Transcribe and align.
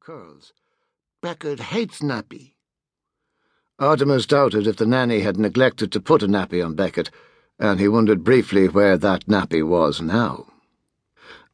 curls. 0.00 0.52
Beckett 1.22 1.60
hates 1.60 2.00
nappy. 2.00 2.54
Artemis 3.78 4.26
doubted 4.26 4.66
if 4.66 4.76
the 4.76 4.86
nanny 4.86 5.20
had 5.20 5.38
neglected 5.38 5.92
to 5.92 6.00
put 6.00 6.22
a 6.22 6.26
nappy 6.26 6.64
on 6.64 6.74
Beckett, 6.74 7.10
and 7.58 7.78
he 7.78 7.88
wondered 7.88 8.24
briefly 8.24 8.68
where 8.68 8.96
that 8.96 9.26
nappy 9.26 9.66
was 9.66 10.00
now. 10.00 10.46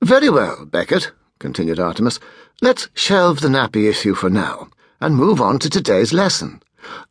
Very 0.02 0.30
well, 0.30 0.66
Beckett, 0.66 1.12
continued 1.38 1.78
Artemis. 1.78 2.20
Let's 2.62 2.88
shelve 2.94 3.40
the 3.40 3.48
nappy 3.48 3.88
issue 3.88 4.14
for 4.14 4.30
now, 4.30 4.68
and 5.00 5.16
move 5.16 5.40
on 5.40 5.58
to 5.60 5.70
today's 5.70 6.12
lesson. 6.12 6.62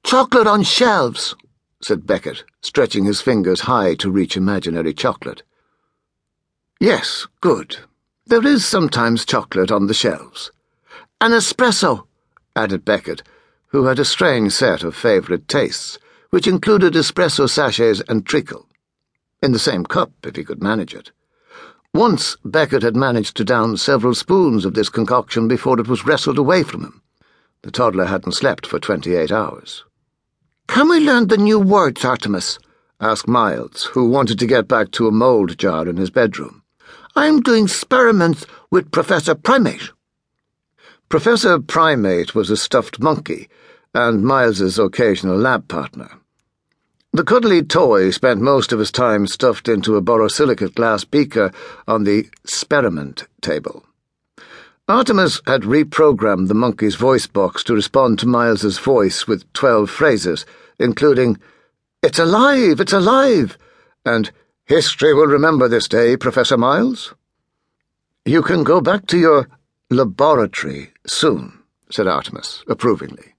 Chocolate 0.04 0.48
on 0.48 0.64
shelves, 0.64 1.36
said 1.82 2.08
Beckett, 2.08 2.44
stretching 2.62 3.06
his 3.06 3.22
fingers 3.22 3.62
high 3.62 3.96
to 3.96 4.12
reach 4.12 4.38
imaginary 4.38 4.94
chocolate. 4.94 5.44
Yes, 6.80 7.28
good. 7.42 7.78
There 8.26 8.46
is 8.46 8.66
sometimes 8.66 9.26
chocolate 9.26 9.72
on 9.72 9.88
the 9.88 9.94
shelves. 9.94 10.52
An 11.24 11.32
espresso, 11.32 12.06
added 12.54 12.84
Beckett, 12.84 13.24
who 13.68 13.86
had 13.86 13.98
a 13.98 14.04
strange 14.04 14.52
set 14.52 14.84
of 14.84 14.94
favourite 14.94 15.48
tastes, 15.48 15.98
which 16.32 16.48
included 16.48 16.96
espresso 16.96 17.50
sachets 17.50 18.02
and 18.10 18.26
treacle. 18.26 18.68
In 19.42 19.54
the 19.54 19.58
same 19.58 19.86
cup, 19.86 20.12
if 20.26 20.36
he 20.36 20.44
could 20.44 20.62
manage 20.62 20.94
it. 20.94 21.12
Once 21.94 22.36
Beckett 22.44 22.84
had 22.84 22.98
managed 22.98 23.38
to 23.38 23.46
down 23.46 23.78
several 23.78 24.14
spoons 24.14 24.66
of 24.66 24.74
this 24.74 24.90
concoction 24.90 25.48
before 25.48 25.80
it 25.80 25.88
was 25.88 26.06
wrestled 26.06 26.38
away 26.38 26.62
from 26.62 26.82
him. 26.82 27.02
The 27.62 27.72
toddler 27.72 28.08
hadn't 28.08 28.34
slept 28.34 28.68
for 28.68 28.78
twenty-eight 28.78 29.32
hours. 29.32 29.86
Can 30.68 30.90
we 30.90 31.00
learn 31.00 31.30
the 31.30 31.38
new 31.38 31.58
words, 31.58 32.04
Artemis? 32.04 32.60
asked 33.00 33.30
Miles, 33.30 33.84
who 33.94 34.10
wanted 34.10 34.40
to 34.40 34.46
get 34.46 34.68
back 34.68 34.92
to 34.92 35.08
a 35.08 35.12
mould 35.12 35.58
jar 35.58 35.88
in 35.88 35.96
his 35.96 36.10
bedroom. 36.10 36.64
I'm 37.16 37.40
doing 37.40 37.64
experiments 37.64 38.46
with 38.70 38.92
Professor 38.92 39.36
Primate. 39.36 39.92
Professor 41.14 41.60
Primate 41.60 42.34
was 42.34 42.50
a 42.50 42.58
stuffed 42.58 43.00
monkey, 43.00 43.48
and 43.94 44.24
Miles's 44.24 44.80
occasional 44.80 45.38
lab 45.38 45.68
partner. 45.68 46.10
The 47.12 47.24
cuddly 47.24 47.62
toy 47.62 48.10
spent 48.10 48.42
most 48.42 48.72
of 48.72 48.80
his 48.80 48.92
time 48.92 49.28
stuffed 49.28 49.68
into 49.68 49.96
a 49.96 50.02
borosilicate 50.02 50.74
glass 50.74 51.04
beaker 51.04 51.52
on 51.88 52.04
the 52.04 52.18
experiment 52.18 53.28
table. 53.42 53.86
Artemis 54.88 55.40
had 55.46 55.62
reprogrammed 55.62 56.48
the 56.48 56.56
monkey's 56.56 56.96
voice 56.96 57.28
box 57.28 57.64
to 57.66 57.76
respond 57.76 58.18
to 58.18 58.28
Miles's 58.28 58.80
voice 58.80 59.28
with 59.28 59.54
twelve 59.54 59.92
phrases, 59.92 60.48
including, 60.80 61.38
It's 62.02 62.18
alive! 62.18 62.80
It's 62.80 62.92
alive! 62.92 63.56
and 64.04 64.32
History 64.66 65.14
will 65.14 65.28
remember 65.28 65.68
this 65.68 65.88
day, 65.88 66.18
Professor 66.18 66.58
Miles. 66.58 67.14
You 68.26 68.42
can 68.42 68.64
go 68.64 68.82
back 68.82 69.06
to 69.08 69.20
your 69.20 69.48
laboratory 69.94 70.92
soon, 71.06 71.60
said 71.90 72.08
Artemis, 72.08 72.64
approvingly. 72.68 73.36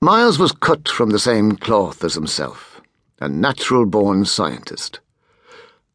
Miles 0.00 0.38
was 0.38 0.52
cut 0.52 0.88
from 0.88 1.10
the 1.10 1.18
same 1.18 1.52
cloth 1.52 2.02
as 2.02 2.14
himself, 2.14 2.80
a 3.20 3.28
natural 3.28 3.86
born 3.86 4.24
scientist. 4.24 5.00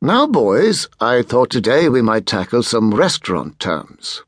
Now, 0.02 0.28
boys, 0.28 0.88
I 1.00 1.23
thought 1.23 1.50
today 1.50 1.90
we 1.90 2.02
might 2.02 2.26
tackle 2.26 2.64
some 2.64 2.94
restaurant 2.94 3.60
terms. 3.60 4.23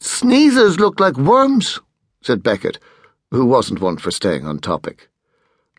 Sneezers 0.00 0.78
look 0.78 0.98
like 0.98 1.16
worms, 1.16 1.78
said 2.22 2.42
Beckett, 2.42 2.78
who 3.30 3.44
wasn't 3.44 3.80
one 3.80 3.98
for 3.98 4.10
staying 4.10 4.46
on 4.46 4.58
topic. 4.58 5.08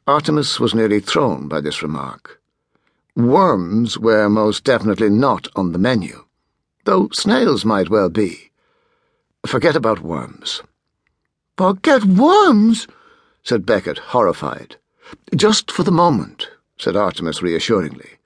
Artemis 0.05 0.59
was 0.59 0.73
nearly 0.73 0.99
thrown 0.99 1.47
by 1.47 1.59
this 1.59 1.81
remark. 1.81 2.41
Worms 3.15 3.97
were 3.97 4.29
most 4.29 4.63
definitely 4.63 5.09
not 5.09 5.47
on 5.55 5.71
the 5.71 5.79
menu, 5.79 6.25
though 6.85 7.09
snails 7.11 7.65
might 7.65 7.89
well 7.89 8.09
be. 8.09 8.51
Forget 9.47 9.75
about 9.75 10.01
worms. 10.01 10.61
Forget 11.57 12.03
worms? 12.03 12.87
said 13.43 13.65
Beckett, 13.65 13.97
horrified. 13.97 14.75
Just 15.35 15.71
for 15.71 15.83
the 15.83 15.91
moment, 15.91 16.49
said 16.77 16.95
Artemis 16.95 17.41
reassuringly. 17.41 18.17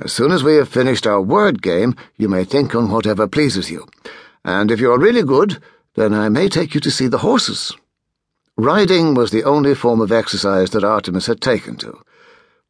As 0.00 0.12
soon 0.12 0.32
as 0.32 0.42
we 0.42 0.54
have 0.54 0.68
finished 0.68 1.06
our 1.06 1.20
word 1.20 1.60
game, 1.60 1.94
you 2.16 2.28
may 2.28 2.44
think 2.44 2.74
on 2.74 2.90
whatever 2.90 3.28
pleases 3.28 3.70
you. 3.70 3.86
And 4.44 4.70
if 4.70 4.80
you're 4.80 4.98
really 4.98 5.22
good, 5.22 5.60
then 5.94 6.14
I 6.14 6.28
may 6.28 6.48
take 6.48 6.74
you 6.74 6.80
to 6.80 6.90
see 6.90 7.08
the 7.08 7.18
horses. 7.18 7.72
Riding 8.56 9.14
was 9.14 9.30
the 9.30 9.44
only 9.44 9.74
form 9.74 10.00
of 10.00 10.12
exercise 10.12 10.70
that 10.70 10.84
Artemis 10.84 11.26
had 11.26 11.40
taken 11.40 11.76
to 11.76 11.98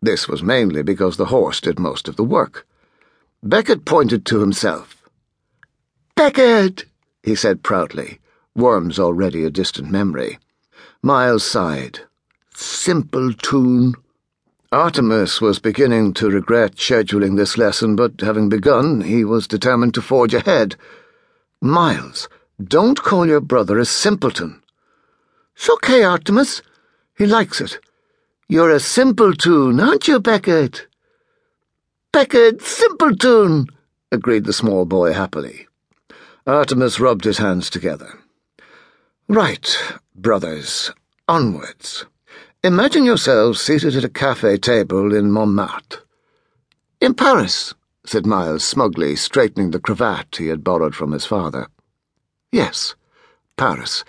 this 0.04 0.28
was 0.28 0.42
mainly 0.42 0.82
because 0.82 1.16
the 1.16 1.26
horse 1.26 1.60
did 1.60 1.78
most 1.78 2.08
of 2.08 2.16
the 2.16 2.24
work. 2.24 2.66
Beckett 3.42 3.84
pointed 3.84 4.26
to 4.26 4.40
himself. 4.40 5.02
Beckett, 6.14 6.84
he 7.24 7.34
said 7.34 7.62
proudly, 7.62 8.20
Worms 8.54 8.98
already 8.98 9.44
a 9.44 9.50
distant 9.50 9.90
memory. 9.90 10.38
Miles 11.02 11.42
sighed. 11.42 12.00
Simple 12.54 13.32
tune. 13.32 13.94
Artemis 14.70 15.40
was 15.40 15.58
beginning 15.58 16.12
to 16.14 16.28
regret 16.28 16.76
scheduling 16.76 17.36
this 17.36 17.56
lesson, 17.56 17.96
but 17.96 18.20
having 18.20 18.48
begun, 18.48 19.00
he 19.00 19.24
was 19.24 19.48
determined 19.48 19.94
to 19.94 20.02
forge 20.02 20.34
ahead. 20.34 20.76
Miles, 21.60 22.28
don't 22.62 23.02
call 23.02 23.26
your 23.26 23.40
brother 23.40 23.78
a 23.78 23.84
simpleton. 23.84 24.62
It's 25.56 25.70
okay, 25.70 26.04
Artemis. 26.04 26.60
He 27.16 27.26
likes 27.26 27.60
it. 27.60 27.78
You're 28.48 28.70
a 28.70 28.80
simpleton, 28.80 29.80
aren't 29.80 30.06
you, 30.06 30.20
Beckett? 30.20 30.86
Beckett, 32.12 32.60
simpleton, 32.62 33.66
agreed 34.12 34.44
the 34.44 34.52
small 34.52 34.84
boy 34.84 35.12
happily. 35.12 35.66
Artemis 36.46 37.00
rubbed 37.00 37.24
his 37.24 37.38
hands 37.38 37.70
together. 37.70 38.18
Right, 39.28 39.78
brothers, 40.14 40.92
onwards. 41.26 42.04
Imagine 42.62 43.04
yourselves 43.04 43.62
seated 43.62 43.96
at 43.96 44.04
a 44.04 44.10
cafe 44.10 44.58
table 44.58 45.14
in 45.14 45.30
Montmartre. 45.30 46.00
In 47.00 47.14
Paris, 47.14 47.72
said 48.04 48.26
Miles 48.26 48.62
smugly, 48.62 49.16
straightening 49.16 49.70
the 49.70 49.80
cravat 49.80 50.36
he 50.36 50.48
had 50.48 50.62
borrowed 50.62 50.94
from 50.94 51.12
his 51.12 51.24
father. 51.24 51.68
Yes, 52.52 52.94
Paris. 53.56 54.04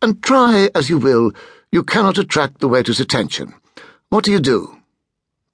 And 0.00 0.22
try 0.22 0.70
as 0.76 0.88
you 0.88 0.98
will, 0.98 1.32
you 1.72 1.82
cannot 1.82 2.16
attract 2.16 2.60
the 2.60 2.68
waiter's 2.68 3.00
attention. 3.00 3.54
What 4.08 4.24
do 4.24 4.30
you 4.30 4.40
do? 4.40 4.78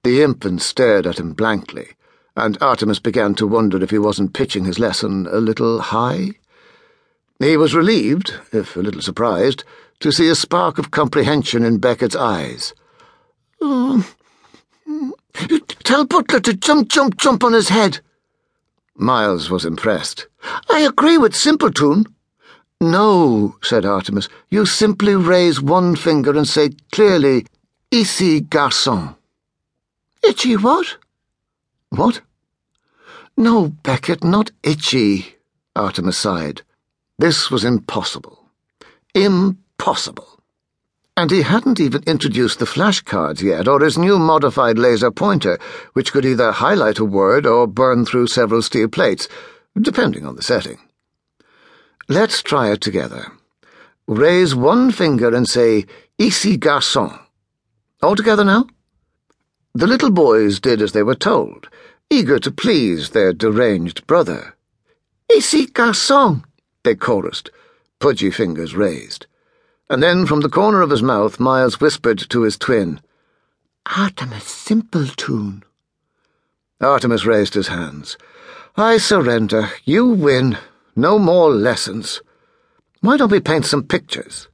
The 0.03 0.21
infant 0.21 0.61
stared 0.61 1.07
at 1.07 1.19
him 1.19 1.33
blankly, 1.33 1.89
and 2.39 2.57
Artemis 2.61 2.99
began 2.99 3.35
to 3.35 3.47
wonder 3.47 3.81
if 3.83 3.89
he 3.89 3.99
wasn't 3.99 4.33
pitching 4.33 4.65
his 4.65 4.79
lesson 4.79 5.27
a 5.27 5.37
little 5.37 5.79
high. 5.79 6.31
He 7.39 7.57
was 7.57 7.75
relieved, 7.75 8.33
if 8.51 8.75
a 8.75 8.79
little 8.79 9.01
surprised, 9.01 9.63
to 9.99 10.11
see 10.11 10.29
a 10.29 10.35
spark 10.35 10.77
of 10.77 10.91
comprehension 10.91 11.63
in 11.63 11.77
Beckett's 11.77 12.15
eyes. 12.15 12.73
Oh, 13.61 14.05
hmm. 14.85 15.11
tell 15.83 16.05
Butler 16.05 16.39
to 16.41 16.53
jump, 16.53 16.89
jump, 16.89 17.17
jump 17.17 17.43
on 17.43 17.53
his 17.53 17.69
head. 17.69 17.99
Miles 18.95 19.49
was 19.49 19.65
impressed. 19.65 20.27
I 20.69 20.81
agree 20.81 21.17
with 21.17 21.35
Simpleton. 21.35 22.05
No, 22.81 23.57
said 23.61 23.85
Artemis. 23.85 24.29
You 24.49 24.65
simply 24.65 25.15
raise 25.15 25.61
one 25.61 25.95
finger 25.95 26.37
and 26.37 26.47
say 26.47 26.71
clearly, 26.91 27.45
Ici, 27.91 28.41
garçon. 28.41 29.15
Itchy 30.23 30.55
what? 30.55 30.97
What? 31.89 32.21
No, 33.39 33.69
Beckett, 33.69 34.21
not 34.21 34.51
itchy, 34.63 35.37
Artemis 35.73 36.17
sighed. 36.17 36.61
This 37.17 37.49
was 37.49 37.63
impossible. 37.63 38.37
Impossible. 39.15 40.41
And 41.15 41.31
he 41.31 41.43
hadn't 41.43 41.79
even 41.79 42.03
introduced 42.03 42.59
the 42.59 42.65
flashcards 42.65 43.41
yet, 43.41 43.65
or 43.65 43.79
his 43.79 43.97
new 43.97 44.19
modified 44.19 44.77
laser 44.77 45.09
pointer, 45.09 45.57
which 45.93 46.11
could 46.11 46.25
either 46.25 46.51
highlight 46.51 46.99
a 46.99 47.05
word 47.05 47.45
or 47.45 47.65
burn 47.65 48.05
through 48.05 48.27
several 48.27 48.61
steel 48.61 48.89
plates, 48.89 49.29
depending 49.81 50.25
on 50.25 50.35
the 50.35 50.43
setting. 50.43 50.77
Let's 52.09 52.43
try 52.43 52.73
it 52.73 52.81
together. 52.81 53.31
Raise 54.05 54.53
one 54.53 54.91
finger 54.91 55.33
and 55.33 55.47
say, 55.47 55.85
Ici, 56.17 56.57
garçon. 56.57 57.17
All 58.03 58.17
together 58.17 58.43
now? 58.43 58.67
The 59.73 59.87
little 59.87 60.11
boys 60.11 60.59
did 60.59 60.81
as 60.81 60.91
they 60.91 61.03
were 61.03 61.15
told, 61.15 61.69
eager 62.09 62.39
to 62.39 62.51
please 62.51 63.11
their 63.11 63.33
deranged 63.33 64.05
brother. 64.07 64.55
Ici, 65.29 65.67
garçon, 65.67 66.43
they 66.83 66.95
chorused, 66.95 67.49
pudgy 67.99 68.31
fingers 68.31 68.75
raised. 68.75 69.27
And 69.89 70.01
then 70.01 70.25
from 70.25 70.41
the 70.41 70.49
corner 70.49 70.81
of 70.81 70.89
his 70.89 71.03
mouth, 71.03 71.39
Miles 71.39 71.79
whispered 71.79 72.19
to 72.29 72.41
his 72.41 72.57
twin, 72.57 72.99
Artemis 73.97 74.43
Simpleton. 74.43 75.63
Artemis 76.81 77.25
raised 77.25 77.53
his 77.55 77.67
hands. 77.67 78.17
I 78.75 78.97
surrender. 78.97 79.69
You 79.83 80.07
win. 80.07 80.57
No 80.95 81.19
more 81.19 81.49
lessons. 81.49 82.21
Why 83.01 83.17
don't 83.17 83.31
we 83.31 83.39
paint 83.39 83.65
some 83.65 83.83
pictures? 83.83 84.47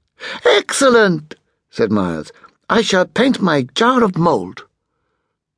Excellent, 0.46 1.36
said 1.70 1.92
Miles. 1.92 2.32
I 2.70 2.82
shall 2.82 3.06
paint 3.06 3.42
my 3.42 3.64
jar 3.76 4.04
of 4.04 4.18
mould. 4.18 4.66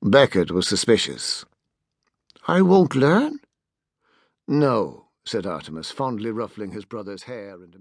Beckett 0.02 0.52
was 0.52 0.68
suspicious. 0.68 1.46
I 2.50 2.62
won't 2.62 2.96
learn? 2.96 3.40
No, 4.48 5.10
said 5.26 5.46
Artemis, 5.46 5.92
fondly 5.92 6.32
ruffling 6.32 6.72
his 6.72 6.86
brother's 6.86 7.24
hair 7.24 7.56
and 7.62 7.76